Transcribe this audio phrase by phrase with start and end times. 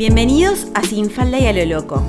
[0.00, 2.02] Bienvenidos a Sin Falda y a lo Loco,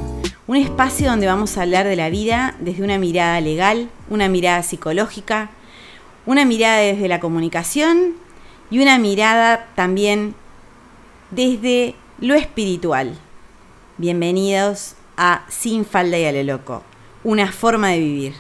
[0.48, 4.64] un espacio donde vamos a hablar de la vida desde una mirada legal, una mirada
[4.64, 5.52] psicológica,
[6.26, 8.14] una mirada desde la comunicación
[8.70, 10.36] y una mirada también
[11.32, 13.18] desde lo espiritual.
[13.98, 16.84] Bienvenidos a Sin Falda y a lo Loco,
[17.26, 18.34] una forma de vivir.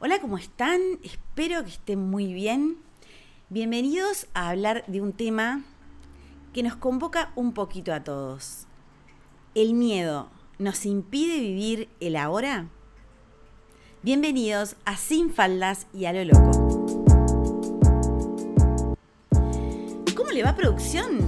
[0.00, 0.80] Hola, ¿cómo están?
[1.04, 2.78] Espero que estén muy bien.
[3.52, 5.62] Bienvenidos a hablar de un tema
[6.54, 8.66] que nos convoca un poquito a todos.
[9.54, 12.70] ¿El miedo nos impide vivir el ahora?
[14.02, 16.96] Bienvenidos a Sin Faldas y a lo Loco.
[20.16, 21.18] ¿Cómo le va producción?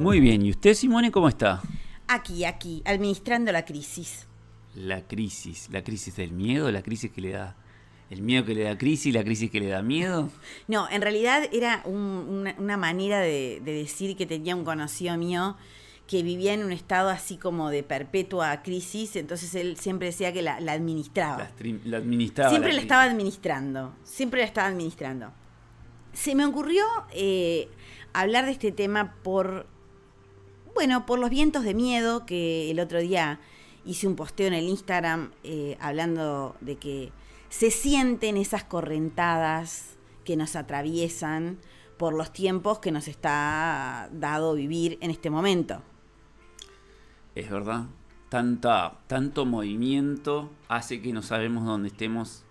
[0.00, 1.62] Muy bien, ¿y usted Simone cómo está?
[2.08, 4.26] Aquí, aquí, administrando la crisis.
[4.74, 7.54] La crisis, la crisis del miedo, la crisis que le da
[8.10, 10.30] el miedo que le da crisis, la crisis que le da miedo.
[10.66, 15.56] No, en realidad era una, manera de, decir que tenía un conocido mío
[16.08, 20.42] que vivía en un estado así como de perpetua crisis, entonces él siempre decía que
[20.42, 21.50] la, administraba.
[21.84, 22.50] La, administraba.
[22.50, 25.30] Siempre la, estaba administrando, siempre la estaba administrando.
[26.12, 27.68] Se me ocurrió eh,
[28.12, 29.68] hablar de este tema por,
[30.74, 33.38] bueno, por los vientos de miedo que el otro día
[33.84, 37.12] hice un posteo en el Instagram eh, hablando de que
[37.50, 41.58] se sienten esas correntadas que nos atraviesan
[41.98, 45.82] por los tiempos que nos está dado vivir en este momento.
[47.34, 47.86] Es verdad,
[48.30, 52.44] tanto movimiento hace que no sabemos dónde estemos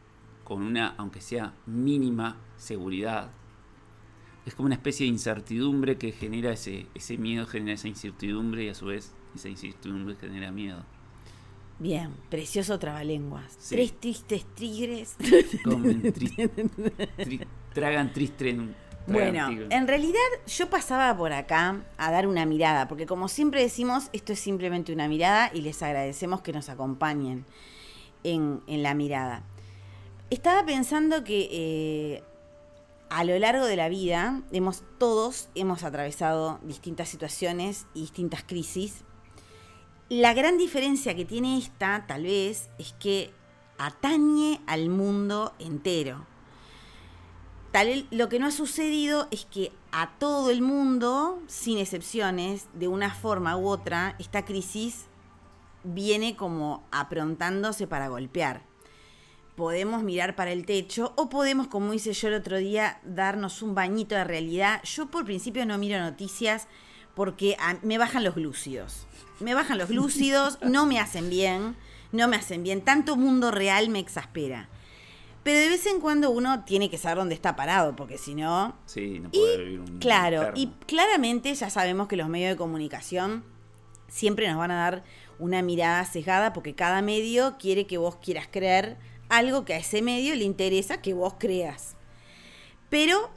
[0.44, 3.32] con una, aunque sea mínima, seguridad.
[4.46, 8.70] Es como una especie de incertidumbre que genera ese, ese miedo, genera esa incertidumbre y
[8.70, 10.84] a su vez esa incertidumbre genera miedo.
[11.80, 13.58] Bien, precioso trabalenguas.
[13.70, 15.16] Tres tristes tigres.
[17.74, 18.58] tragan triste
[19.08, 24.10] Bueno, en realidad yo pasaba por acá a dar una mirada, porque como siempre decimos,
[24.12, 27.46] esto es simplemente una mirada y les agradecemos que nos acompañen
[28.24, 29.44] en, la mirada.
[30.30, 32.24] Estaba pensando que eh,
[33.10, 39.06] a lo largo de la vida hemos todos hemos atravesado distintas situaciones y distintas crisis
[40.10, 43.32] la gran diferencia que tiene esta, tal vez, es que
[43.78, 46.26] atañe al mundo entero.
[47.72, 52.88] Tal, lo que no ha sucedido es que a todo el mundo, sin excepciones, de
[52.88, 55.06] una forma u otra, esta crisis
[55.84, 58.64] viene como aprontándose para golpear.
[59.56, 63.76] Podemos mirar para el techo o podemos, como hice yo el otro día, darnos un
[63.76, 64.82] bañito de realidad.
[64.84, 66.68] Yo por principio no miro noticias
[67.16, 69.08] porque me bajan los glúcidos
[69.40, 71.76] me bajan los lúcidos, no me hacen bien,
[72.12, 72.82] no me hacen bien.
[72.82, 74.70] Tanto mundo real me exaspera.
[75.44, 78.76] Pero de vez en cuando uno tiene que saber dónde está parado, porque si no.
[78.86, 80.00] Sí, no puede vivir un.
[80.00, 83.44] Claro, y claramente ya sabemos que los medios de comunicación
[84.08, 85.04] siempre nos van a dar
[85.40, 88.98] una mirada sesgada, porque cada medio quiere que vos quieras creer
[89.30, 91.96] algo que a ese medio le interesa que vos creas.
[92.90, 93.32] Pero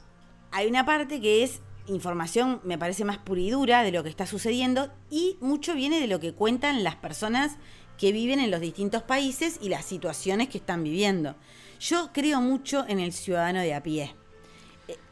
[0.51, 4.09] hay una parte que es información, me parece más pura y dura de lo que
[4.09, 7.57] está sucediendo y mucho viene de lo que cuentan las personas
[7.97, 11.35] que viven en los distintos países y las situaciones que están viviendo.
[11.79, 14.15] Yo creo mucho en el ciudadano de a pie.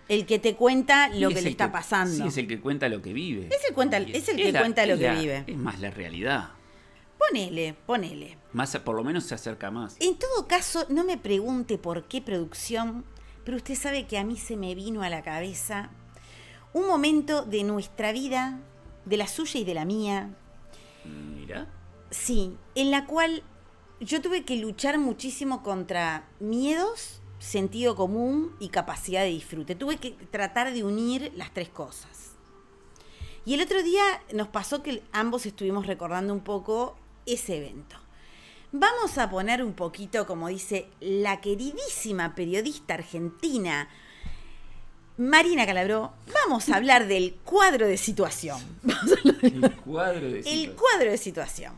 [0.07, 2.15] El que te cuenta lo que le está pasando.
[2.15, 3.47] Sí, es el que cuenta lo que vive.
[3.47, 5.43] Es el, cuenta, es el que cuenta lo que vive.
[5.47, 6.49] Es más la realidad.
[7.17, 8.37] Ponele, ponele.
[8.51, 9.95] Más, por lo menos se acerca más.
[9.99, 13.05] En todo caso, no me pregunte por qué producción,
[13.45, 15.91] pero usted sabe que a mí se me vino a la cabeza
[16.73, 18.59] un momento de nuestra vida,
[19.05, 20.33] de la suya y de la mía.
[21.05, 21.67] Mira.
[22.09, 23.43] Sí, en la cual
[23.99, 29.75] yo tuve que luchar muchísimo contra miedos, sentido común y capacidad de disfrute.
[29.75, 32.31] Tuve que tratar de unir las tres cosas.
[33.45, 34.03] Y el otro día
[34.33, 36.95] nos pasó que ambos estuvimos recordando un poco
[37.25, 37.95] ese evento.
[38.71, 43.89] Vamos a poner un poquito, como dice la queridísima periodista argentina
[45.17, 48.59] Marina Calabró, vamos a hablar del cuadro de situación.
[49.41, 50.69] El cuadro de situación.
[50.69, 51.73] El cuadro de situación.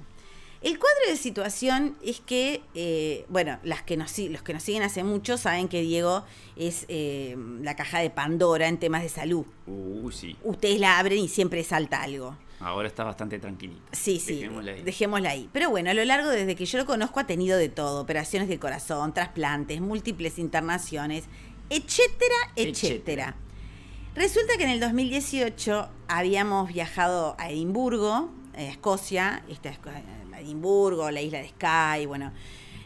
[0.62, 4.82] El cuadro de situación es que, eh, bueno, las que nos, los que nos siguen
[4.82, 6.24] hace mucho saben que Diego
[6.56, 9.46] es eh, la caja de Pandora en temas de salud.
[9.68, 10.38] Uh, sí.
[10.42, 12.38] Ustedes la abren y siempre salta algo.
[12.62, 13.84] Ahora está bastante tranquilita.
[13.92, 14.36] Sí, sí.
[14.36, 14.82] Dejémosla ahí.
[14.84, 15.50] Dejémosla ahí.
[15.52, 18.48] Pero bueno, a lo largo, desde que yo lo conozco, ha tenido de todo: operaciones
[18.48, 21.26] de corazón, trasplantes, múltiples internaciones
[21.76, 23.36] etcétera, etcétera.
[24.16, 29.76] Resulta que en el 2018 habíamos viajado a Edimburgo, a Escocia, esta,
[30.40, 32.32] Edimburgo, la isla de Skye, bueno.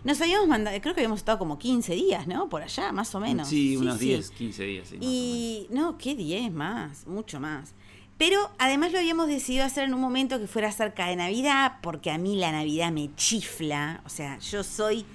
[0.04, 2.48] Nos habíamos mandado, creo que habíamos estado como 15 días, ¿no?
[2.48, 3.50] Por allá, más o menos.
[3.50, 4.88] Sí, unos 10, 15 días.
[4.88, 7.06] Sí, y no, ¿qué 10 más?
[7.08, 7.74] Mucho más.
[8.18, 12.10] Pero además lo habíamos decidido hacer en un momento que fuera cerca de Navidad, porque
[12.10, 14.02] a mí la Navidad me chifla.
[14.06, 15.06] O sea, yo soy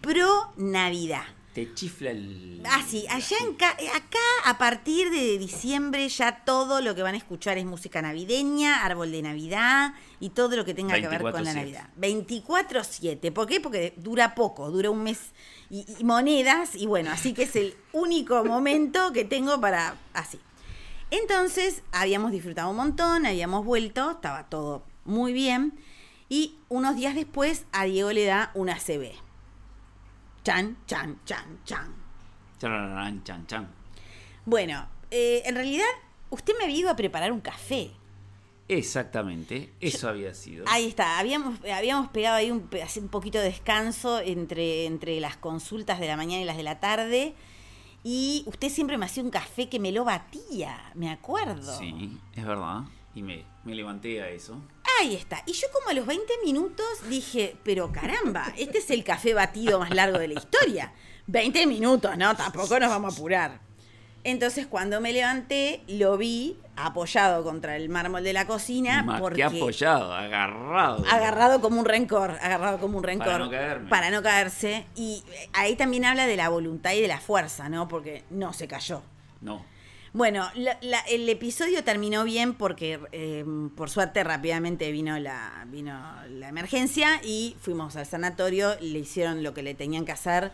[0.00, 1.24] pro Navidad.
[1.54, 2.62] Te chifla el.
[2.64, 7.18] Ah, sí, allá en acá, a partir de diciembre, ya todo lo que van a
[7.18, 11.42] escuchar es música navideña, árbol de Navidad y todo lo que tenga que ver con
[11.42, 11.88] la Navidad.
[12.00, 13.32] 24-7.
[13.32, 13.60] ¿Por qué?
[13.60, 15.32] Porque dura poco, dura un mes
[15.70, 19.96] y, y monedas, y bueno, así que es el único momento que tengo para.
[20.12, 20.38] Así.
[21.10, 25.72] Entonces, habíamos disfrutado un montón, habíamos vuelto, estaba todo muy bien.
[26.28, 29.27] Y unos días después a Diego le da una CB.
[30.44, 31.94] Chan, chan, chan, chan.
[32.58, 33.68] Chan, chan, chan.
[34.44, 35.86] Bueno, eh, en realidad
[36.30, 37.90] usted me había ido a preparar un café.
[38.68, 40.66] Exactamente, eso había sido.
[40.68, 46.00] Ahí está, habíamos, habíamos pegado ahí un, un poquito de descanso entre, entre las consultas
[46.00, 47.34] de la mañana y las de la tarde.
[48.04, 51.78] Y usted siempre me hacía un café que me lo batía, me acuerdo.
[51.78, 52.82] Sí, es verdad.
[53.14, 54.60] Y me, me levanté a eso.
[55.00, 55.42] Ahí está.
[55.46, 59.78] Y yo como a los 20 minutos dije, pero caramba, este es el café batido
[59.78, 60.92] más largo de la historia.
[61.26, 62.34] 20 minutos, ¿no?
[62.36, 63.60] Tampoco nos vamos a apurar.
[64.24, 69.02] Entonces cuando me levanté, lo vi apoyado contra el mármol de la cocina.
[69.02, 71.04] Más porque que apoyado, agarrado.
[71.08, 73.26] Agarrado como un rencor, agarrado como un rencor.
[73.26, 73.88] Para no caerme.
[73.88, 74.86] Para no caerse.
[74.96, 75.22] Y
[75.52, 77.86] ahí también habla de la voluntad y de la fuerza, ¿no?
[77.86, 79.02] Porque no se cayó.
[79.40, 79.64] No.
[80.12, 83.44] Bueno, la- la- el episodio terminó bien porque eh,
[83.76, 86.00] por suerte rápidamente vino la, vino
[86.30, 90.50] la emergencia y fuimos al sanatorio, le hicieron lo que le tenían que hacer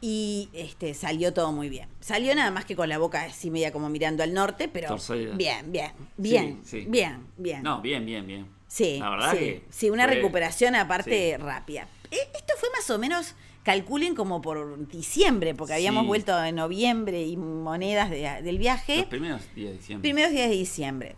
[0.00, 1.88] y este salió todo muy bien.
[2.00, 5.34] Salió nada más que con la boca así media como mirando al norte, pero Torcida.
[5.34, 6.86] bien, bien, bien, Sí, sí.
[6.88, 7.62] bien, bien.
[7.62, 8.46] No, bien, bien, bien.
[8.68, 11.88] Sí, La verdad sí, que sí, una fue- recuperación aparte rápida.
[12.10, 13.34] Eh, Esto fue más o menos,
[13.64, 16.06] calculen como por diciembre, porque habíamos Sí.
[16.08, 18.98] vuelto en noviembre y monedas de- del viaje.
[18.98, 20.02] Los primeros días de diciembre.
[20.02, 21.16] Primeros días de diciembre.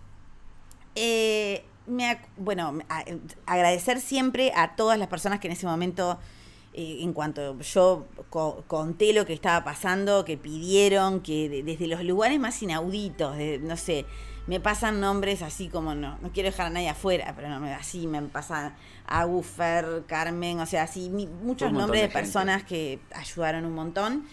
[0.95, 3.05] Eh, me bueno, a-
[3.47, 6.19] agradecer siempre a todas las personas que en ese momento,
[6.73, 11.87] eh, en cuanto yo co- conté lo que estaba pasando, que pidieron, que de- desde
[11.87, 14.05] los lugares más inauditos, de- no sé,
[14.47, 17.75] me pasan nombres así como, no, no quiero dejar a nadie afuera, pero no, me-
[17.75, 18.75] así me pasan
[19.07, 24.25] Agufer, Carmen, o sea, así mi- muchos nombres de, personas que ayudaron un montón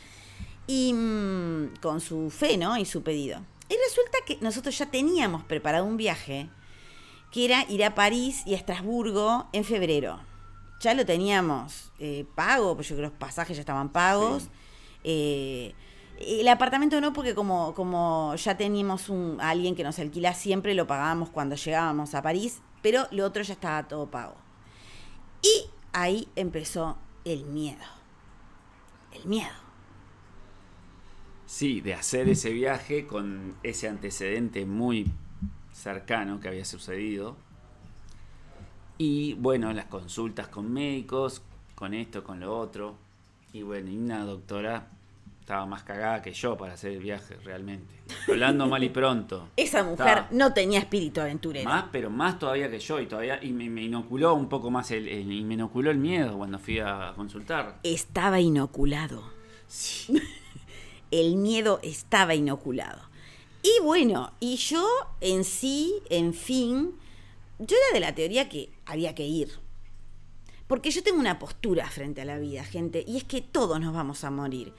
[0.68, 2.78] y mm, con su fe, ¿no?
[2.78, 3.40] Y su pedido.
[3.70, 6.48] Y resulta que nosotros ya teníamos preparado un viaje
[7.32, 10.20] que era ir a París y a Estrasburgo en febrero.
[10.80, 14.44] Ya lo teníamos eh, pago, pues yo creo que los pasajes ya estaban pagos.
[14.44, 14.50] Sí.
[15.06, 15.76] Eh,
[16.20, 20.74] el apartamento no, porque como, como ya teníamos un, a alguien que nos alquila siempre,
[20.74, 24.36] lo pagábamos cuando llegábamos a París, pero lo otro ya estaba todo pago.
[25.42, 27.84] Y ahí empezó el miedo.
[29.12, 29.52] El miedo.
[31.46, 35.12] Sí, de hacer ese viaje con ese antecedente muy
[35.72, 37.36] cercano que había sucedido.
[38.98, 41.42] Y bueno, las consultas con médicos,
[41.76, 42.96] con esto, con lo otro.
[43.52, 44.88] Y bueno, y una doctora
[45.44, 47.94] estaba más cagada que yo para hacer el viaje, realmente.
[48.30, 49.50] Hablando mal y pronto.
[49.58, 51.70] Esa mujer Estaba no tenía espíritu aventurero.
[51.70, 53.02] Más, pero más todavía que yo.
[53.02, 55.98] Y todavía y me, me inoculó un poco más el, el- y me inoculó el
[55.98, 57.80] miedo cuando fui a consultar.
[57.84, 59.22] Estaba inoculado.
[59.68, 60.14] Sí.
[61.12, 63.02] el miedo estaba inoculado.
[63.62, 64.88] Y bueno, y yo
[65.20, 66.94] en sí, en fin,
[67.60, 69.52] yo era de la teoría que había que ir.
[70.68, 73.94] Porque yo tengo una postura frente a la vida, gente, y es que todos nos
[73.94, 74.74] vamos a morir.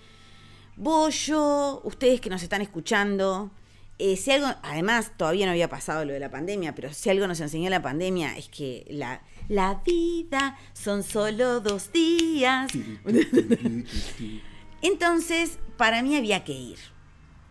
[0.76, 3.50] Yo, ustedes que nos están escuchando,
[3.98, 7.26] eh, si algo, además todavía no había pasado lo de la pandemia, pero si algo
[7.26, 12.72] nos enseñó la pandemia es que la, la vida son solo dos días.
[14.82, 16.78] Entonces, para mí había que ir.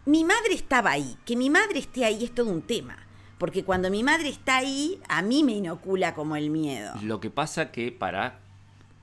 [0.06, 1.18] Mi madre estaba ahí.
[1.25, 2.98] Que mi madre esté ahí es todo un tema.
[3.38, 6.94] Porque cuando mi madre está ahí, a mí me inocula como el miedo.
[7.01, 8.39] Lo que pasa que, para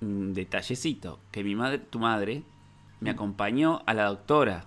[0.01, 2.43] un detallecito, que mi madre, tu madre,
[3.01, 4.65] me acompañó a la doctora.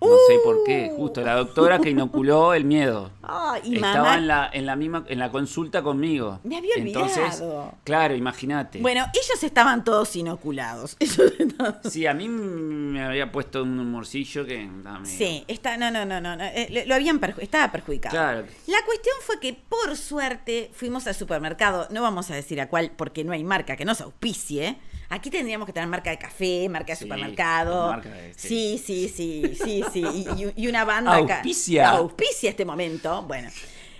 [0.00, 3.12] No sé por qué, justo la doctora que inoculó el miedo.
[3.22, 6.40] Ah, y Estaba mamá- en la, en la misma, en la consulta conmigo.
[6.42, 7.74] Me había Entonces, olvidado.
[7.84, 8.80] claro, imagínate.
[8.80, 10.96] Bueno, ellos estaban todos inoculados.
[10.98, 14.68] Ellos estaban- Sí, a mí me había puesto un morcillo que.
[15.04, 18.10] Sí, está, no, no, no, no, eh, lo, lo habían perju- estaba perjudicado.
[18.16, 18.44] Claro.
[18.66, 22.90] La cuestión fue que por suerte fuimos al supermercado, no vamos a decir a cuál
[22.96, 24.78] porque no hay marca que nos auspicie.
[25.14, 27.88] Aquí tendríamos que tener marca de café, marca de Sí, supermercado.
[27.88, 30.00] marca de- sí, sí, sí, sí, sí.
[30.00, 31.34] Y, y- y una banda acá.
[31.36, 31.90] Auspicia.
[31.90, 33.22] Auspicia este momento.
[33.24, 33.50] Bueno.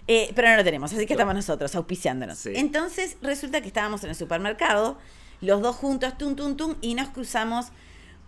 [0.08, 2.38] Eh, pero no lo tenemos, así que estamos nosotros auspiciándonos.
[2.38, 2.52] Sí.
[2.56, 4.98] Entonces resulta que estábamos en el supermercado
[5.40, 7.66] los dos juntos, tum, tum, tum, y nos cruzamos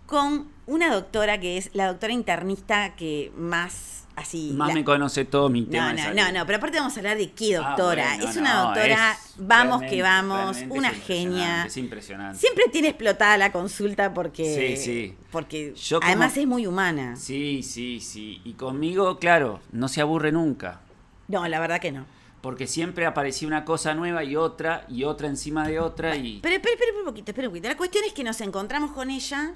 [0.05, 4.51] con una doctora que es la doctora internista que más así.
[4.53, 5.93] Más me conoce todo mi tema.
[5.93, 8.15] No, no, no, no, pero aparte vamos a hablar de qué ah, doctora.
[8.15, 11.65] es una doctora, vamos que vamos, una genia.
[11.65, 12.39] Es impresionante.
[12.39, 14.75] Siempre tiene explotada la consulta porque.
[14.75, 15.17] Sí, sí.
[15.31, 17.15] Porque además es muy humana.
[17.15, 18.41] Sí, sí, sí.
[18.43, 20.81] Y conmigo, claro, no se aburre nunca.
[21.27, 22.05] No, la verdad que no.
[22.41, 26.15] Porque siempre aparecía una cosa nueva y otra, y otra encima de otra.
[26.15, 26.39] y...
[26.43, 27.69] Pero espera, espera un poquito, espera un poquito.
[27.69, 29.55] La cuestión es que nos encontramos con ella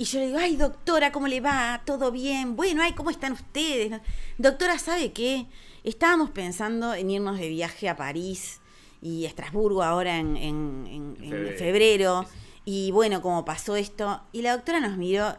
[0.00, 1.82] y yo le digo, ay, doctora, ¿cómo le va?
[1.84, 2.56] ¿Todo bien?
[2.56, 4.00] Bueno, ay, ¿cómo están ustedes?
[4.38, 5.44] Doctora, ¿sabe qué?
[5.84, 8.62] Estábamos pensando en irnos de viaje a París
[9.02, 12.24] y a Estrasburgo ahora en, febrero.
[12.64, 14.22] Y bueno, como pasó esto.
[14.32, 15.36] Y la doctora nos miró,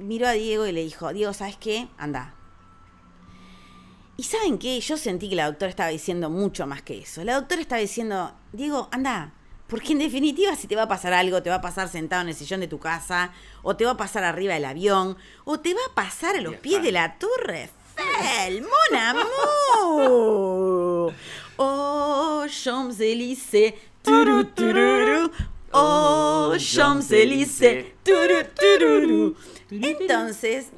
[0.00, 1.86] miró a Diego y le dijo, Diego, ¿sabes qué?
[1.96, 2.34] Anda.
[4.16, 4.80] Y ¿saben qué?
[4.80, 7.22] Yo sentí que la doctora estaba diciendo mucho más que eso.
[7.22, 9.34] La doctora estaba diciendo, Diego, anda,
[9.70, 12.28] porque en definitiva, si te va a pasar algo, te va a pasar sentado en
[12.28, 13.30] el sillón de tu casa,
[13.62, 16.56] o te va a pasar arriba del avión, o te va a pasar a los
[16.56, 19.28] pies de la Torre Eiffel, mon amour.
[21.56, 25.30] Oh, Champs-Élysées, turu, tururu.
[25.72, 29.36] Oh, Champs-Élysées, turu, tururu.
[29.70, 30.72] Entonces,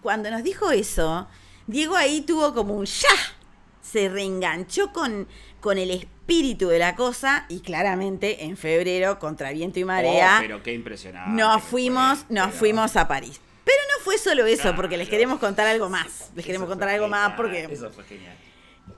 [0.00, 1.26] cuando nos dijo eso,
[1.66, 3.10] Diego ahí tuvo como un ya.
[3.82, 5.28] Se reenganchó con,
[5.60, 10.38] con el espíritu de la cosa y claramente en febrero, contra viento y marea.
[10.38, 11.30] Oh, pero qué impresionante.
[11.32, 13.40] Nos fuimos, nos fuimos a París.
[13.64, 16.30] Pero no fue solo eso, porque les queremos contar algo más.
[16.34, 17.68] Les queremos contar algo más porque.
[17.70, 18.36] Eso fue genial.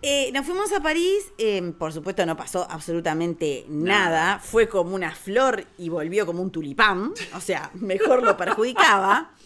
[0.02, 4.38] Eh, nos fuimos a París, em, por supuesto no pasó absolutamente nada.
[4.38, 9.30] fue como una flor y volvió como un tulipán, o sea, mejor lo perjudicaba.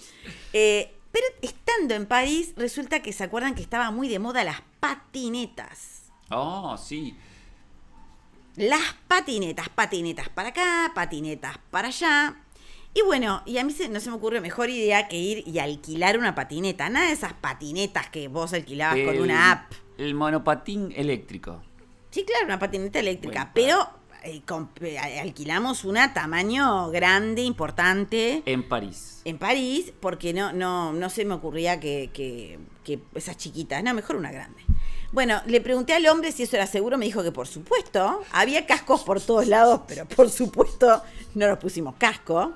[0.52, 4.62] Eh, pero estando en París, resulta que se acuerdan que estaba muy de moda las
[4.80, 6.10] patinetas.
[6.30, 7.16] Oh, sí
[8.58, 12.36] las patinetas, patinetas para acá, patinetas para allá.
[12.92, 16.18] Y bueno, y a mí no se me ocurre mejor idea que ir y alquilar
[16.18, 16.90] una patineta.
[16.90, 19.72] Nada de esas patinetas que vos alquilabas con una app.
[19.96, 21.62] El monopatín eléctrico.
[22.10, 23.52] Sí, claro, una patineta eléctrica.
[23.54, 23.88] pero
[25.20, 28.42] alquilamos una tamaño grande, importante.
[28.46, 29.22] En París.
[29.24, 33.82] En París, porque no, no, no se me ocurría que, que, que esas chiquitas.
[33.82, 34.62] No, mejor una grande.
[35.10, 38.66] Bueno, le pregunté al hombre si eso era seguro, me dijo que por supuesto, había
[38.66, 41.02] cascos por todos lados, pero por supuesto
[41.34, 42.52] no nos pusimos casco.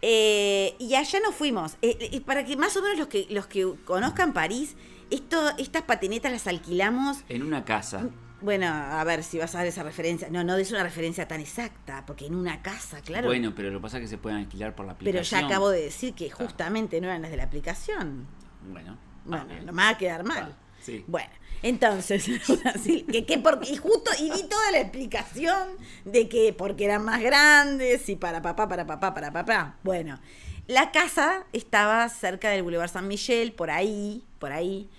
[0.00, 1.76] Eh, y allá nos fuimos.
[1.82, 4.76] Eh, eh, para que más o menos los que, los que conozcan París,
[5.10, 7.18] esto, estas patinetas las alquilamos.
[7.28, 8.08] En una casa.
[8.44, 10.28] Bueno, a ver si vas a dar esa referencia.
[10.28, 13.26] No, no es una referencia tan exacta, porque en una casa, claro.
[13.26, 15.24] Bueno, pero lo que pasa es que se pueden alquilar por la aplicación.
[15.30, 18.26] Pero ya acabo de decir que justamente no eran las de la aplicación.
[18.70, 18.98] Bueno.
[19.24, 20.54] Bueno, no me va a quedar mal.
[20.82, 21.02] sí.
[21.06, 21.30] Bueno,
[21.62, 22.26] entonces,
[23.10, 25.70] que, que porque, y justo, y di toda la explicación
[26.04, 29.78] de que porque eran más grandes y para papá, para papá, para papá.
[29.82, 30.20] Bueno,
[30.66, 34.90] la casa estaba cerca del Boulevard San Michel, por ahí, por ahí.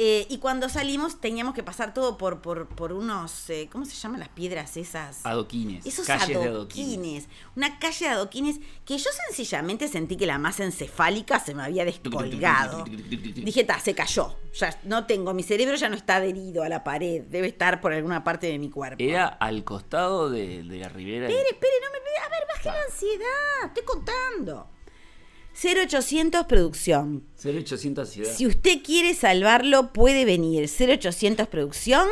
[0.00, 3.96] Eh, y cuando salimos teníamos que pasar todo por, por, por unos, eh, ¿cómo se
[3.96, 5.26] llaman las piedras esas?
[5.26, 5.84] Adoquines.
[5.84, 7.26] Esos calles adoquines,
[7.56, 11.84] Una calle de adoquines que yo sencillamente sentí que la masa encefálica se me había
[11.84, 12.84] descolgado.
[12.84, 14.36] Dije, ta, se cayó.
[14.54, 17.22] Ya no tengo, mi cerebro ya no está adherido a la pared.
[17.22, 19.02] Debe estar por alguna parte de mi cuerpo.
[19.02, 21.26] Era al costado de, la ribera.
[21.26, 21.98] Espere, espere, no me...
[22.24, 23.66] A ver, baje la ansiedad.
[23.66, 24.77] Estoy contando.
[25.60, 27.24] 0800 producción.
[27.42, 28.32] 0800 ciudad.
[28.32, 30.68] Si usted quiere salvarlo, puede venir.
[30.68, 32.06] 0800 producción.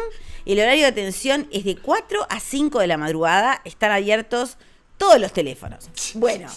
[0.44, 3.60] El horario de atención es de 4 a 5 de la madrugada.
[3.64, 4.56] Están abiertos
[4.96, 5.90] todos los teléfonos.
[6.14, 6.50] Bueno,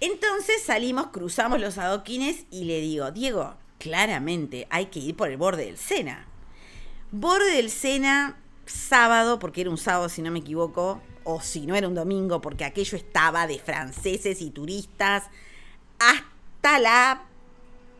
[0.00, 5.36] entonces salimos, cruzamos los adoquines y le digo, Diego, claramente hay que ir por el
[5.36, 6.26] borde del Sena.
[7.12, 11.76] Borde del Sena, sábado, porque era un sábado si no me equivoco, o si no
[11.76, 15.24] era un domingo, porque aquello estaba de franceses y turistas
[15.98, 17.24] hasta la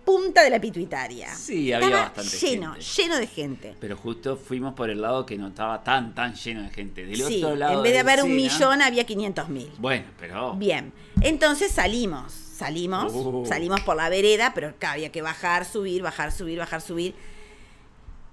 [0.05, 1.35] punta de la pituitaria.
[1.35, 3.75] Sí, había bastante lleno, lleno de gente.
[3.81, 7.07] Pero justo fuimos por el lado que no estaba tan, tan lleno de gente.
[7.07, 7.77] Del sí, otro lado.
[7.79, 9.71] En vez de haber un millón, había 500 mil.
[9.79, 10.55] Bueno, pero.
[10.55, 10.93] Bien.
[11.21, 12.33] Entonces salimos.
[12.33, 13.13] Salimos.
[13.13, 13.45] Uh.
[13.47, 17.15] Salimos por la vereda, pero acá había que bajar, subir, bajar, subir, bajar, subir.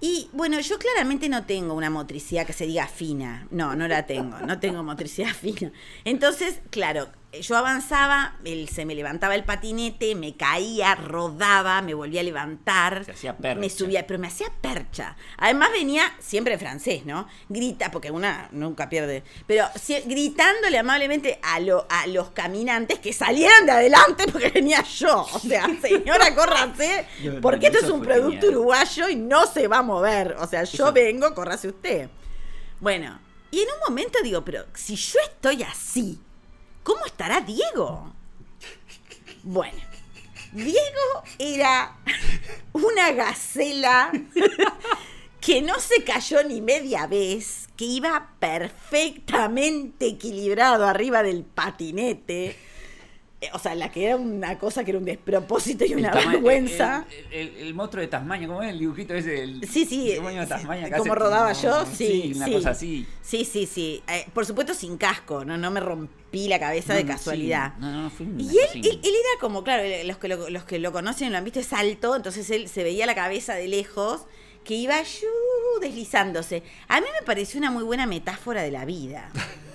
[0.00, 3.46] Y bueno, yo claramente no tengo una motricidad que se diga fina.
[3.50, 4.36] No, no la tengo.
[4.40, 5.72] No tengo motricidad fina.
[6.04, 7.08] Entonces, claro,
[7.40, 13.04] yo avanzaba, él, se me levantaba el patinete, me caía, rodaba, me volvía a levantar.
[13.06, 13.60] Se hacía percha.
[13.60, 15.16] Me subía, pero me hacía percha.
[15.38, 17.26] Además venía siempre en francés, ¿no?
[17.48, 19.22] Grita, porque una nunca pierde.
[19.46, 19.66] Pero
[20.06, 21.56] gritándole amablemente a,
[21.88, 25.26] a los caminantes que salieran de adelante porque venía yo.
[25.32, 27.06] O sea, señora, córrase,
[27.40, 30.36] porque esto es un producto uruguayo y no se va a mover.
[30.38, 32.10] O sea, yo vengo, córrase usted.
[32.78, 33.18] Bueno,
[33.50, 36.18] y en un momento digo, pero si yo estoy así
[36.82, 38.12] ¿cómo estará Diego?
[39.42, 39.78] Bueno,
[40.52, 41.96] Diego era
[42.72, 44.12] una gacela
[45.40, 52.56] que no se cayó ni media vez, que iba perfectamente equilibrado arriba del patinete
[53.52, 57.06] o sea, la que era una cosa que era un despropósito y una vergüenza.
[57.30, 59.30] El, monstruo de Tasmania, ¿cómo es el dibujito ese?
[59.30, 60.14] del sí, sí.
[60.14, 62.32] de Tasmania, como rodaba yo, sí.
[62.32, 63.06] Sí, una cosa así.
[63.20, 64.02] Sí, sí, sí.
[64.08, 67.74] Eh, por supuesto sin casco, no, no me rompí la cabeza de casualidad.
[67.78, 70.92] No, no, fue Y él, él, era como, claro, los que, lo, los que lo
[70.92, 74.26] conocen y lo han visto es alto, entonces él se veía la cabeza de lejos
[74.64, 74.96] que iba
[75.80, 76.62] deslizándose.
[76.88, 79.30] A mí me pareció una muy buena metáfora de la vida.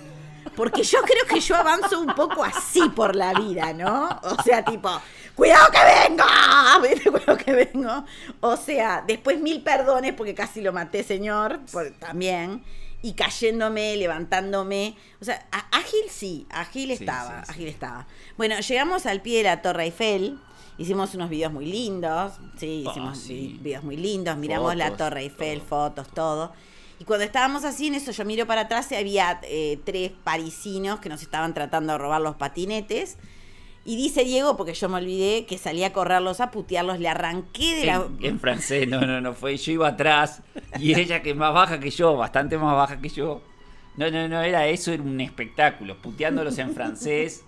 [0.54, 4.08] Porque yo creo que yo avanzo un poco así por la vida, ¿no?
[4.22, 4.90] O sea, tipo,
[5.34, 6.24] cuidado que vengo,
[7.10, 8.04] cuidado que vengo.
[8.40, 11.60] O sea, después mil perdones porque casi lo maté, señor,
[11.98, 12.62] también.
[13.00, 14.96] Y cayéndome, levantándome.
[15.20, 18.06] O sea, ágil sí, ágil estaba, ágil estaba.
[18.36, 20.38] Bueno, llegamos al pie de la Torre Eiffel.
[20.78, 25.60] Hicimos unos videos muy lindos, sí, ah, hicimos videos muy lindos, miramos la Torre Eiffel,
[25.60, 26.52] fotos, todo.
[27.00, 30.98] Y cuando estábamos así en eso, yo miro para atrás y había eh, tres parisinos
[30.98, 33.18] que nos estaban tratando de robar los patinetes.
[33.84, 37.76] Y dice Diego, porque yo me olvidé, que salí a correrlos, a putearlos, le arranqué
[37.76, 38.06] de la...
[38.20, 40.42] En francés, no, no, no, fue, yo iba atrás
[40.78, 43.40] y ella que es más baja que yo, bastante más baja que yo.
[43.96, 47.44] No, no, no, era eso, era un espectáculo, puteándolos en francés,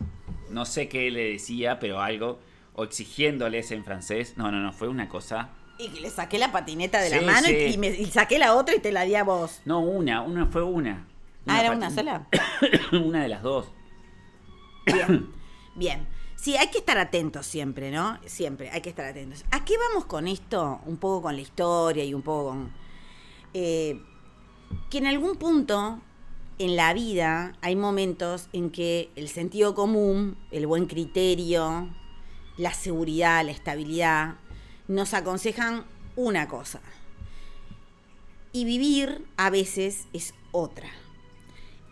[0.49, 2.39] no sé qué le decía, pero algo,
[2.75, 6.53] o exigiéndoles en francés, no, no, no, fue una cosa y que le saqué la
[6.53, 9.61] patineta de la mano y, me, saqué la otra y te la di a vos.
[9.65, 11.07] No, una, una fue una.
[11.47, 12.27] ah, era una sola.
[12.93, 13.67] una de las dos.
[14.87, 15.31] Bien,
[15.75, 16.07] bien.
[16.37, 18.19] Sí, hay que estar atentos siempre, ¿no?
[18.25, 19.45] Siempre, hay que estar atentos.
[19.51, 20.81] ¿A qué vamos con esto?
[20.87, 22.73] Un poco con la historia y un poco con...
[23.53, 24.01] Eh,
[24.89, 26.01] que en algún punto
[26.59, 31.91] en la vida hay momentos en que el sentido común, el buen criterio,
[32.57, 34.37] la seguridad, la estabilidad,
[34.91, 35.85] nos aconsejan
[36.17, 36.81] una cosa.
[38.53, 40.89] Y vivir a veces es otra.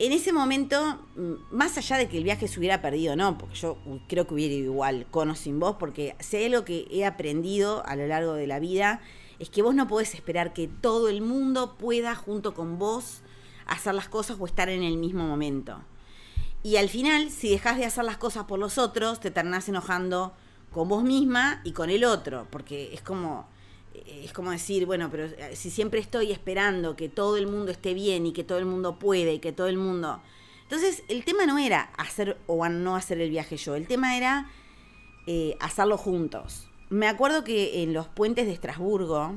[0.00, 3.54] En ese momento, mm, más allá de que el viaje se hubiera perdido, no, porque
[3.54, 7.04] yo creo que hubiera ido igual, con o sin vos, porque sé lo que he
[7.04, 9.00] aprendido a lo largo de la vida,
[9.38, 13.20] es que vos no podés esperar que todo el mundo pueda junto con vos
[13.66, 15.80] hacer las cosas o estar en el mismo momento.
[16.64, 20.32] Y al final, si dejas de hacer las cosas por los otros, te terminás enojando
[20.78, 23.48] con vos misma y con el otro, porque es como
[24.06, 27.94] es como decir, bueno, pero eh, si siempre estoy esperando que todo el mundo esté
[27.94, 30.22] bien y que todo el mundo puede y que todo el mundo...
[30.62, 34.52] Entonces, el tema no era hacer o no hacer el viaje yo, el tema era
[35.26, 36.68] eh, hacerlo juntos.
[36.90, 39.34] Me acuerdo que en los puentes de Estrasburgo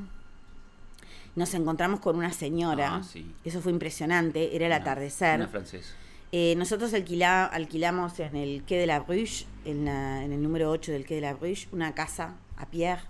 [1.35, 5.39] nos encontramos con una señora, ah, eso fue impresionante, era el atardecer.
[5.39, 5.95] Una francesa.
[6.33, 11.15] Eh, nosotros alquilamos en el Quai de la Bruche, en, el número 8 del Quai
[11.15, 13.01] de la Bruche, una casa a Pierre,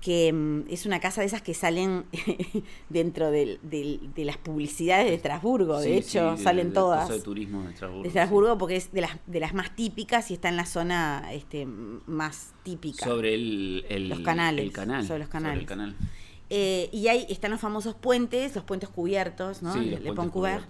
[0.00, 2.04] que mm, es una casa de esas que salen
[2.88, 3.58] dentro de
[4.16, 7.08] las publicidades de Estrasburgo, de hecho, salen todas.
[7.08, 8.56] de turismo de Estrasburgo.
[8.58, 12.52] porque es de las, de las más típicas y está en la zona este, más
[12.62, 13.04] típica.
[13.04, 14.70] Sobre el, los canales.
[14.70, 15.04] canal.
[15.04, 15.62] Sobre los canales.
[15.62, 15.96] el canal.
[16.48, 19.72] Eh, y ahí están los famosos puentes, los puentes cubiertos, ¿no?
[19.72, 20.64] Sí, Le Pont Couvert.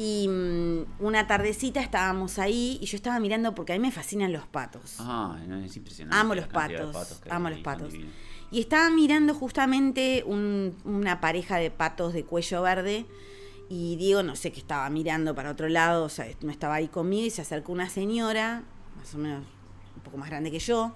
[0.00, 4.32] Y mm, una tardecita estábamos ahí y yo estaba mirando porque a mí me fascinan
[4.32, 4.94] los patos.
[5.00, 6.16] Ah, es impresionante.
[6.16, 7.94] Amo los patos, amo los patos.
[8.52, 13.06] Y estaba mirando justamente una pareja de patos de cuello verde
[13.68, 16.86] y Diego no sé qué estaba mirando para otro lado, o sea, no estaba ahí
[16.86, 18.62] conmigo y se acercó una señora,
[18.96, 19.44] más o menos
[19.96, 20.94] un poco más grande que yo,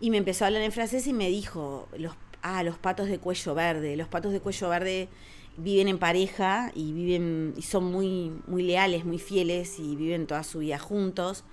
[0.00, 3.18] y me empezó a hablar en francés y me dijo, los, ah, los patos de
[3.18, 5.08] cuello verde, los patos de cuello verde
[5.56, 10.44] viven en pareja y viven y son muy muy leales, muy fieles y viven toda
[10.44, 11.44] su vida juntos.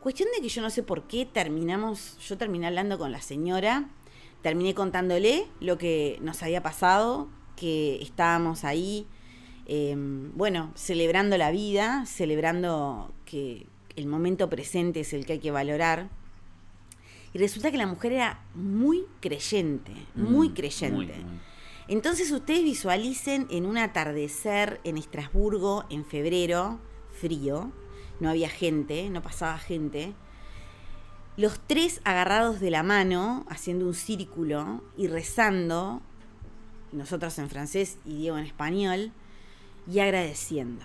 [0.00, 3.88] Cuestión de que yo no sé por qué terminamos, yo terminé hablando con la señora,
[4.42, 9.06] terminé contándole lo que nos había pasado, que estábamos ahí,
[9.66, 15.50] em, bueno, celebrando la vida, celebrando que el momento presente es el que hay que
[15.50, 16.10] valorar.
[17.34, 21.14] Y resulta que la mujer era muy creyente, muy mm, creyente.
[21.88, 26.78] Entonces ustedes visualicen en un atardecer en Estrasburgo en febrero,
[27.10, 27.72] frío,
[28.20, 30.14] no había gente, no pasaba gente,
[31.36, 36.00] los tres agarrados de la mano, haciendo un círculo y rezando,
[36.92, 39.12] nosotros en francés y Diego en español,
[39.90, 40.84] y agradeciendo.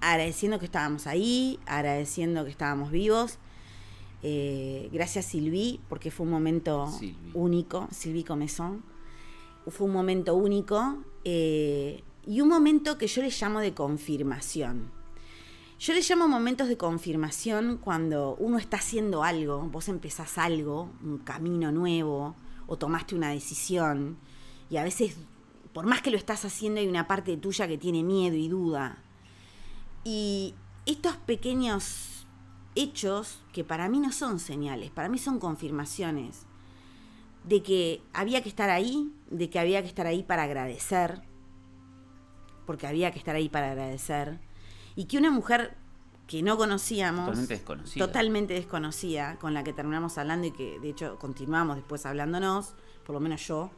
[0.00, 3.38] Agradeciendo que estábamos ahí, agradeciendo que estábamos vivos.
[4.26, 6.90] Eh, gracias Silvi, porque fue un momento
[7.34, 8.82] único, Silvi Comezón
[9.70, 14.90] fue un momento único eh, y un momento que yo le llamo de confirmación.
[15.78, 21.18] Yo le llamo momentos de confirmación cuando uno está haciendo algo, vos empezás algo, un
[21.18, 24.16] camino nuevo, o tomaste una decisión,
[24.70, 25.16] y a veces,
[25.72, 29.02] por más que lo estás haciendo, hay una parte tuya que tiene miedo y duda.
[30.04, 30.54] Y
[30.86, 32.13] estos pequeños
[32.74, 36.46] hechos, que para mí no son señales, para mí son confirmaciones,
[37.44, 41.22] de que había que estar ahí, de que había que estar ahí para agradecer,
[42.66, 44.40] porque había que estar ahí para agradecer,
[44.96, 45.76] y que una mujer
[46.26, 50.88] que no conocíamos, totalmente desconocida, totalmente desconocida, con la que terminamos hablando y que de
[50.88, 53.70] hecho continuamos después hablándonos, por lo menos yo,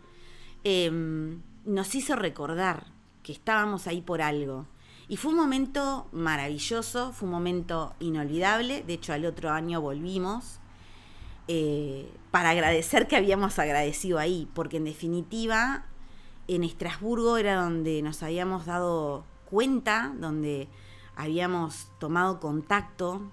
[0.62, 2.86] em, nos hizo recordar
[3.22, 4.66] que estábamos ahí por algo.
[5.08, 10.58] Y fue un momento maravilloso, fue un momento inolvidable, de hecho al otro año volvimos
[11.46, 15.84] eh, para agradecer que habíamos agradecido ahí, porque en definitiva
[16.48, 20.68] en Estrasburgo era donde nos habíamos dado cuenta, donde
[21.14, 23.30] habíamos tomado contacto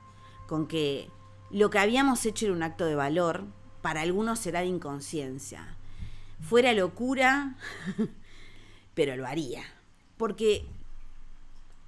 [0.47, 1.09] con que
[1.49, 3.45] lo que habíamos hecho era un acto de valor,
[3.81, 5.75] para algunos será de inconsciencia.
[6.39, 7.57] Fuera locura,
[8.93, 9.63] pero lo haría.
[10.17, 10.65] Porque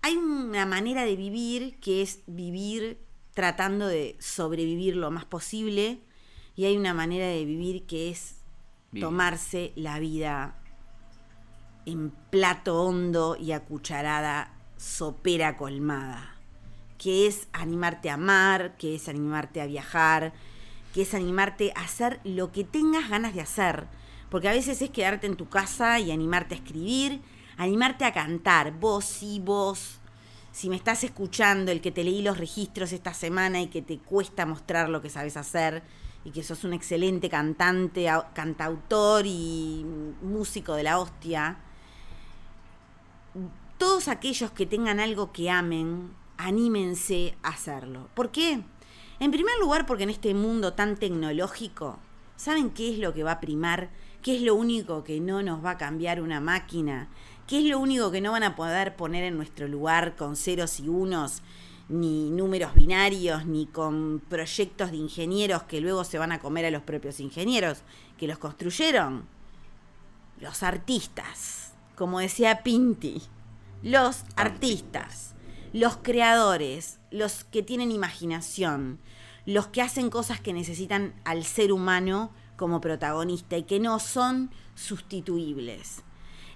[0.06, 3.00] hay una manera de vivir que es vivir
[3.34, 6.00] tratando de sobrevivir lo más posible
[6.56, 8.36] y hay una manera de vivir que es
[9.00, 10.62] tomarse la vida
[11.88, 16.36] en plato hondo y a cucharada sopera colmada,
[17.00, 20.34] que es animarte a amar, que es animarte a viajar,
[20.94, 23.88] que es animarte a hacer lo que tengas ganas de hacer,
[24.30, 27.22] porque a veces es quedarte en tu casa y animarte a escribir,
[27.58, 30.00] animarte a cantar, vos y vos.
[30.52, 33.98] Si me estás escuchando, el que te leí los registros esta semana y que te
[34.00, 35.84] cuesta mostrar lo que sabes hacer,
[36.26, 39.86] y que sos un excelente cantante, cantautor y
[40.24, 41.60] músico de la hostia,
[43.78, 48.10] todos aquellos que tengan algo que amen, anímense a hacerlo.
[48.15, 48.63] ¿Por qué?
[49.20, 52.00] En primer lugar, porque en este mundo tan tecnológico,
[52.36, 53.89] ¿saben qué es lo que va a primar?
[54.24, 57.08] ¿Qué es lo único que no nos va a cambiar una máquina?
[57.47, 60.79] ¿Qué es lo único que no van a poder poner en nuestro lugar con ceros
[60.79, 61.43] y unos
[61.88, 66.71] ni números binarios, ni con proyectos de ingenieros que luego se van a comer a
[66.71, 67.84] los propios ingenieros
[68.17, 69.27] que los construyeron.
[70.39, 73.21] Los artistas, como decía Pinti,
[73.84, 75.36] los artistas,
[75.71, 78.97] los creadores, los que tienen imaginación,
[79.45, 84.49] los que hacen cosas que necesitan al ser humano como protagonista y que no son
[84.73, 86.01] sustituibles.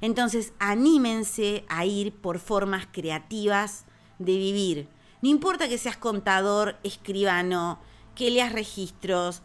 [0.02, 3.86] Entonces, anímense a ir por formas creativas
[4.18, 4.90] de vivir,
[5.22, 7.80] no importa que seas contador, escribano,
[8.16, 9.42] que leas registros,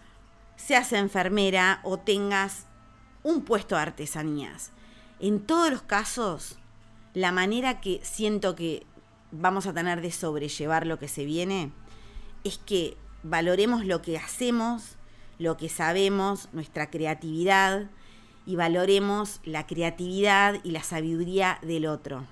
[0.56, 2.66] seas enfermera o tengas
[3.24, 4.70] un puesto de artesanías.
[5.18, 6.58] En todos los casos,
[7.12, 8.86] la manera que siento que
[9.32, 11.72] vamos a tener de sobrellevar lo que se viene
[12.44, 14.96] es que valoremos lo que hacemos,
[15.38, 17.90] lo que sabemos, nuestra creatividad
[18.46, 22.26] y valoremos la creatividad y la sabiduría del otro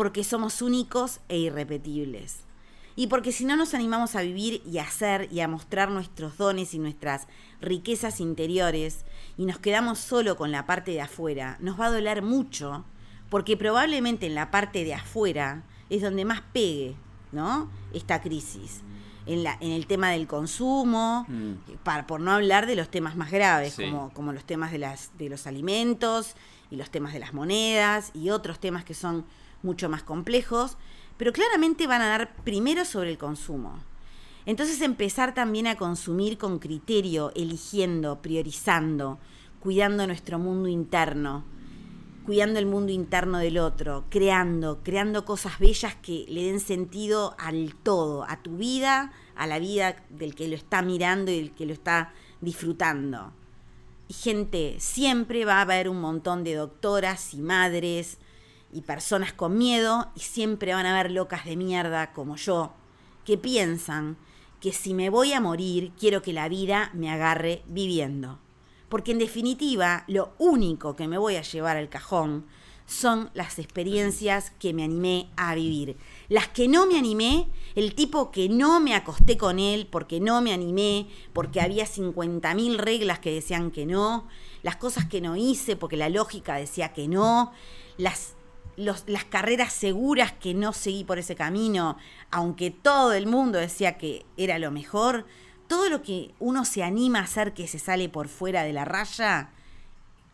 [0.00, 2.40] porque somos únicos e irrepetibles.
[2.96, 6.38] Y porque si no nos animamos a vivir y a hacer y a mostrar nuestros
[6.38, 7.28] dones y nuestras
[7.60, 9.04] riquezas interiores
[9.36, 12.86] y nos quedamos solo con la parte de afuera, nos va a doler mucho,
[13.28, 16.96] porque probablemente en la parte de afuera es donde más pegue,
[17.30, 17.70] ¿no?
[17.92, 18.80] Esta crisis.
[19.26, 21.74] En, la, en el tema del consumo, mm.
[21.84, 25.10] para, por no hablar de los temas más graves, como, como los temas de, las,
[25.18, 26.34] de los alimentos
[26.70, 29.26] y los temas de las monedas y otros temas que son
[29.62, 30.78] mucho más complejos,
[31.16, 33.78] pero claramente van a dar primero sobre el consumo.
[34.46, 39.18] Entonces empezar también a consumir con criterio, eligiendo, priorizando,
[39.60, 41.44] cuidando nuestro mundo interno,
[42.30, 47.74] cuidando el mundo interno del otro, creando, creando cosas bellas que le den sentido al
[47.74, 51.66] todo, a tu vida, a la vida del que lo está mirando y del que
[51.66, 53.32] lo está disfrutando.
[54.06, 58.18] Y gente, siempre va a haber un montón de doctoras y madres,
[58.72, 62.72] y personas con miedo y siempre van a haber locas de mierda como yo
[63.24, 64.16] que piensan
[64.60, 68.38] que si me voy a morir quiero que la vida me agarre viviendo.
[68.90, 72.44] Porque en definitiva lo único que me voy a llevar al cajón
[72.84, 75.96] son las experiencias que me animé a vivir.
[76.28, 80.42] Las que no me animé, el tipo que no me acosté con él porque no
[80.42, 84.26] me animé, porque había 50.000 reglas que decían que no,
[84.62, 87.52] las cosas que no hice porque la lógica decía que no,
[87.96, 88.34] las
[88.76, 91.98] las carreras seguras que no seguí por ese camino,
[92.30, 95.26] aunque todo el mundo decía que era lo mejor,
[95.70, 98.84] todo lo que uno se anima a hacer que se sale por fuera de la
[98.84, 99.50] raya,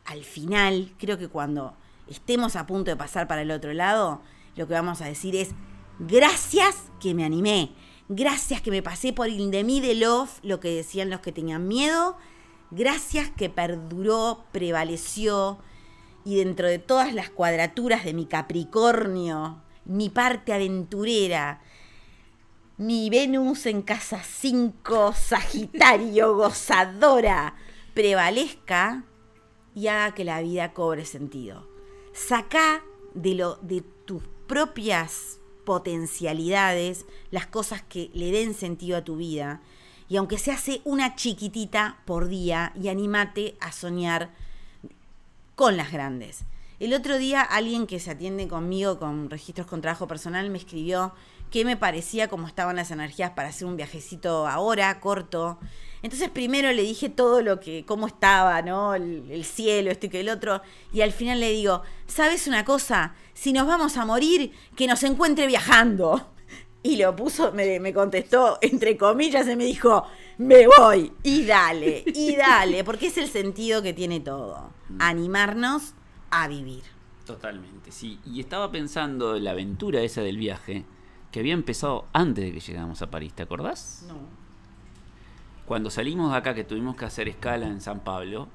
[0.07, 1.75] al final, creo que cuando
[2.09, 4.23] estemos a punto de pasar para el otro lado,
[4.57, 5.51] lo que vamos a decir es,
[5.99, 7.71] Gracias que me animé.
[8.09, 11.33] Gracias que me pasé por el de mí de love, lo que decían los que
[11.33, 12.17] tenían miedo.
[12.71, 15.59] Gracias que perduró, prevaleció
[16.25, 21.61] y dentro de todas las cuadraturas de mi Capricornio, mi parte aventurera,
[22.79, 27.55] mi Venus en casa 5, Sagitario, gozadora,
[27.95, 29.05] prevalezca
[29.75, 31.67] y haga que la vida cobre sentido.
[32.13, 32.83] Saca
[33.15, 39.61] de, lo, de tus propias potencialidades las cosas que le den sentido a tu vida
[40.09, 44.31] y aunque se hace una chiquitita por día y animate a soñar
[45.57, 46.45] con las grandes.
[46.79, 51.15] El otro día alguien que se atiende conmigo con registros con trabajo personal me escribió
[51.51, 55.59] que me parecía cómo estaban las energías para hacer un viajecito ahora, corto.
[56.03, 58.95] Entonces primero le dije todo lo que, cómo estaba, ¿no?
[58.95, 60.63] El, cielo, esto y que el otro.
[60.93, 63.15] Y al final le digo, ¿sabes una cosa?
[63.35, 66.33] Si nos vamos a morir, que nos encuentre viajando.
[66.83, 70.05] Y lo puso, me, me contestó entre comillas y me dijo,
[70.39, 71.13] me voy.
[71.25, 74.71] Y dale, y dale, porque es el sentido que tiene todo.
[74.91, 74.99] Mm.
[75.01, 75.95] Animarnos
[76.31, 76.85] a vivir.
[77.25, 78.21] Totalmente, sí.
[78.25, 80.85] Y estaba pensando en la aventura esa del viaje
[81.37, 84.07] que había empezado antes de que llegáramos a París, ¿te acordás?
[84.09, 84.15] No.
[85.67, 88.49] Cuando salimos de acá, que tuvimos que hacer escala en San Pablo,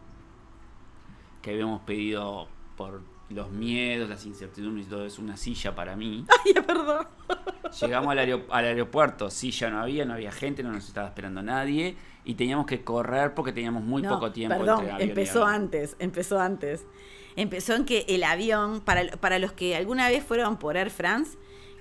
[1.43, 6.25] que habíamos pedido por los miedos, las incertidumbres y todo eso, una silla para mí.
[6.43, 7.05] Ay, perdón.
[7.79, 11.95] Llegamos al, al, aeropuerto, silla no había, no había gente, no nos estaba esperando nadie
[12.25, 14.57] y teníamos que correr porque teníamos muy poco tiempo.
[14.57, 16.87] Perdón, empezó antes, empezó antes.
[17.35, 21.37] Empezó en que el avión, para, para los que alguna vez fueron por Air France,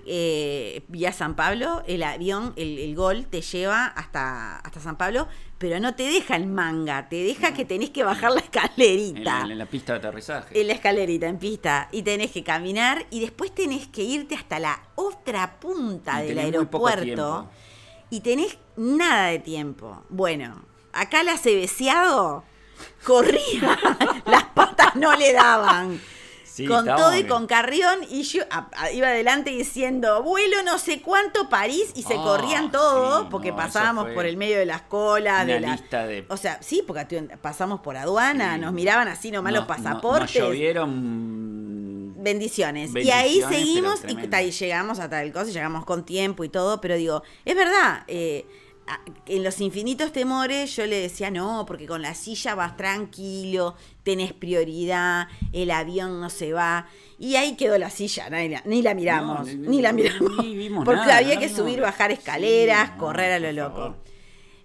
[0.07, 5.79] eh, vía San Pablo, el avión, el, gol te lleva hasta, hasta San Pablo, pero
[5.81, 9.43] no te deja el manga, te deja que tenés que bajar la escalerita.
[9.43, 10.61] En la, pista de aterrizaje.
[10.61, 11.89] En la escalerita, en pista.
[11.93, 17.49] Y tenés que caminar y después tenés que irte hasta la otra punta del aeropuerto.
[18.09, 20.03] Y tenés nada de tiempo.
[20.09, 22.45] Bueno, acá la cebeciado
[23.05, 23.79] corría,
[24.27, 26.01] las patas no le daban
[26.67, 28.43] con todo y con Carrión, y yo
[28.93, 34.09] iba adelante diciendo, vuelo no sé cuánto París, y se ah, corrían todos, porque pasábamos
[34.11, 35.47] por el medio de las colas.
[35.47, 36.25] de la lista de...
[36.29, 40.35] O sea, sí, porque pasamos por aduana, nos miraban así nomás los pasaportes.
[40.41, 41.51] nos llovieron...
[42.23, 42.91] Bendiciones.
[42.95, 46.97] Y ahí seguimos y, llegamos a tal cosa, y llegamos con tiempo y todo, pero
[46.97, 48.47] digo, es verdad, eh,
[49.27, 54.33] en los infinitos temores yo le decía, no, porque con la silla vas tranquilo, tenés
[54.33, 56.87] prioridad, el avión no se va.
[57.19, 58.29] Y ahí quedó la silla,
[58.65, 60.85] ni la, miramos, ni, la miramos.
[60.85, 63.97] porque había que subir, bajar escaleras, correr a lo loco.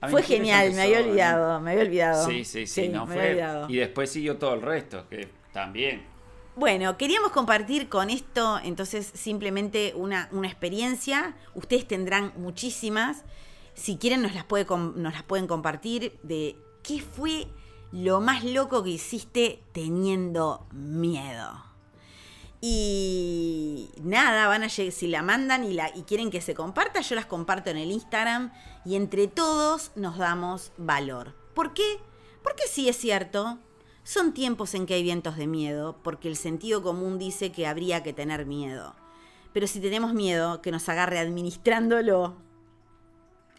[0.10, 2.28] Fue genial, me había olvidado, me había olvidado.
[2.28, 6.04] Sí, sí, sí, no, fue, Y después siguió todo el resto, que también.
[6.56, 11.36] Bueno, queríamos compartir con esto, entonces, simplemente una, una experiencia.
[11.54, 13.26] Ustedes tendrán muchísimas
[13.76, 17.48] si quieren nos las, pueden compartir de qué fue
[17.92, 21.64] lo más loco que hiciste teniendo miedo.
[22.62, 27.16] Y nada, van a si la mandan y, la, y quieren que se comparta, yo
[27.16, 28.52] las comparto en el Instagram
[28.86, 31.36] y entre todos nos damos valor.
[31.54, 32.00] ¿Por qué?
[32.42, 33.60] Porque sí es cierto,
[34.04, 38.04] son tiempos en que hay vientos de miedo, porque el sentido común dice que habría
[38.04, 38.96] que tener miedo.
[39.54, 42.36] Pero si tenemos miedo, que nos agarre administrándolo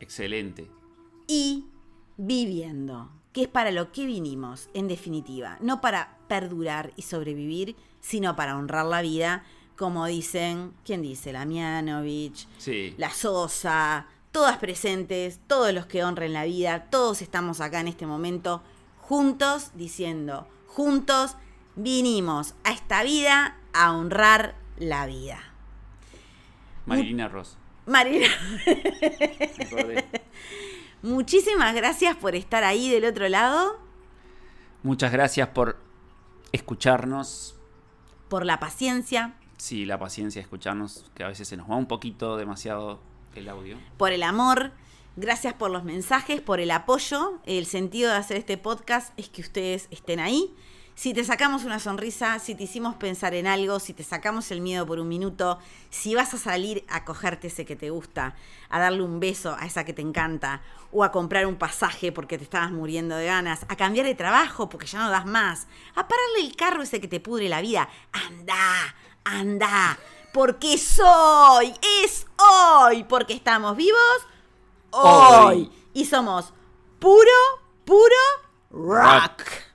[0.00, 0.70] Excelente.
[1.26, 1.66] Y
[2.16, 5.59] viviendo, que es para lo que vinimos, en definitiva.
[5.61, 9.44] No para perdurar y sobrevivir, sino para honrar la vida,
[9.76, 11.32] como dicen, ¿quién dice?
[11.32, 12.94] La Mianovich, sí.
[12.96, 18.06] la Sosa, todas presentes, todos los que honren la vida, todos estamos acá en este
[18.06, 18.62] momento
[19.06, 21.37] juntos diciendo, juntos
[21.76, 25.38] vinimos a esta vida a honrar la vida.
[26.87, 27.56] Marilina Ross.
[27.87, 28.27] Marina.
[31.03, 33.79] Muchísimas gracias por estar ahí del otro lado.
[34.83, 35.79] Muchas gracias por
[36.53, 37.57] escucharnos.
[38.29, 39.35] Por la paciencia.
[39.57, 43.01] Sí, la paciencia de escucharnos, que a veces se nos va un poquito demasiado
[43.35, 43.79] el audio.
[43.96, 44.72] Por el amor.
[45.16, 47.40] Gracias por los mensajes, por el apoyo.
[47.46, 50.55] El sentido de hacer este podcast es que ustedes estén ahí
[50.96, 54.62] si te sacamos una sonrisa, si te hicimos pensar en algo, si te sacamos el
[54.62, 55.59] miedo por un minuto,
[55.90, 58.35] si vas a salir a cogerte ese que te gusta,
[58.70, 62.38] a darle un beso a esa que te encanta, o a comprar un pasaje porque
[62.38, 66.09] te estabas muriendo de ganas, a cambiar de trabajo porque ya no das más, a
[66.09, 69.98] pararle el carro ese que te pudre la vida, anda, anda,
[70.32, 74.26] porque soy, es hoy, porque estamos vivos
[74.92, 76.54] hoy, y somos
[76.98, 77.20] puro,
[77.85, 78.16] puro
[78.70, 79.65] rock.